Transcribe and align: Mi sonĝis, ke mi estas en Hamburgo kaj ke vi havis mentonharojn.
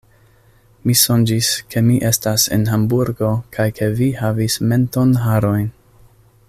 Mi 0.85 0.93
sonĝis, 1.01 1.49
ke 1.73 1.83
mi 1.89 1.97
estas 2.11 2.47
en 2.57 2.65
Hamburgo 2.71 3.31
kaj 3.59 3.69
ke 3.81 3.93
vi 4.01 4.11
havis 4.23 4.61
mentonharojn. 4.73 5.73